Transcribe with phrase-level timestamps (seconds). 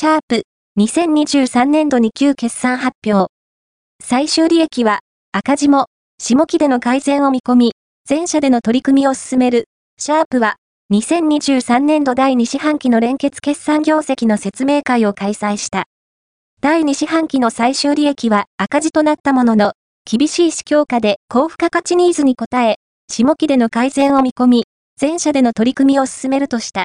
[0.00, 0.44] シャープ
[0.78, 3.30] 2023年度に旧決算発表。
[4.02, 5.88] 最終利益は赤字も
[6.18, 7.72] 下期での改善を見込み、
[8.06, 9.64] 全社での取り組みを進める。
[9.98, 10.56] シャープは
[10.90, 15.84] 2023年度第2四半期の連結決算業績の説明会を開催した。
[16.62, 19.74] 第2四半期の最終利益は赤字となったものの、
[20.10, 22.76] 厳しい市況化で高付加価値ニーズに応え、
[23.10, 24.64] 下期での改善を見込み、
[24.96, 26.78] 全社での取り組みを進めるとした。